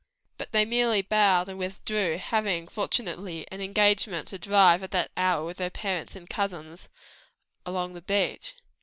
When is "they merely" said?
0.51-1.03